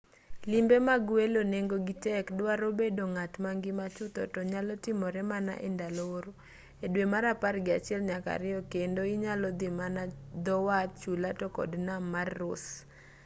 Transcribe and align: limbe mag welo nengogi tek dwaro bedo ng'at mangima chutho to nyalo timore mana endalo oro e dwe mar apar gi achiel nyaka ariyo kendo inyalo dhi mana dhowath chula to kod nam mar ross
limbe 0.51 0.77
mag 0.87 1.03
welo 1.17 1.41
nengogi 1.51 1.95
tek 2.05 2.25
dwaro 2.39 2.67
bedo 2.79 3.03
ng'at 3.13 3.33
mangima 3.43 3.85
chutho 3.95 4.23
to 4.33 4.41
nyalo 4.51 4.73
timore 4.83 5.21
mana 5.31 5.53
endalo 5.67 6.03
oro 6.17 6.31
e 6.85 6.87
dwe 6.93 7.05
mar 7.13 7.23
apar 7.33 7.55
gi 7.65 7.71
achiel 7.77 8.01
nyaka 8.09 8.29
ariyo 8.37 8.59
kendo 8.73 9.01
inyalo 9.13 9.47
dhi 9.59 9.69
mana 9.79 10.01
dhowath 10.45 10.93
chula 11.01 11.29
to 11.39 11.47
kod 11.57 11.71
nam 11.87 12.03
mar 12.15 12.29
ross 12.41 12.65